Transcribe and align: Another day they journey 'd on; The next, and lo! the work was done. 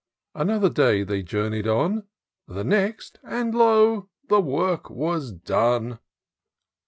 Another 0.33 0.67
day 0.71 1.03
they 1.03 1.21
journey 1.21 1.61
'd 1.61 1.67
on; 1.67 2.07
The 2.47 2.63
next, 2.63 3.19
and 3.23 3.53
lo! 3.53 4.09
the 4.29 4.41
work 4.41 4.89
was 4.89 5.31
done. 5.31 5.99